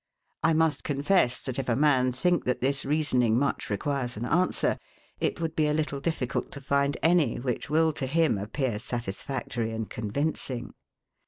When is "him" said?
8.07-8.39